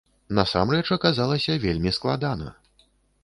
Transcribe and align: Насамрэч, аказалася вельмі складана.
Насамрэч, 0.37 0.85
аказалася 0.95 1.59
вельмі 1.65 1.93
складана. 1.97 2.49